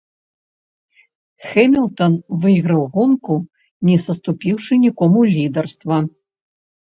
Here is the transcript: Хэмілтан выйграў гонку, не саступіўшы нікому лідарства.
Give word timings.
Хэмілтан 1.49 2.13
выйграў 2.45 2.83
гонку, 2.95 3.35
не 3.91 3.97
саступіўшы 4.05 4.73
нікому 4.87 5.19
лідарства. 5.35 5.97